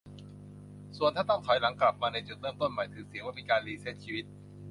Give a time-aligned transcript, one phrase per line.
[0.97, 4.25] ส่วนถ้าต้องถอยหลังกลับมาในจุดเริ่มใหม่ก็ถือเสียว่าเป็นการรีเซตชีวิต